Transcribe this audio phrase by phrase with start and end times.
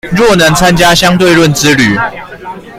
[0.15, 1.95] 若能參加相對論之旅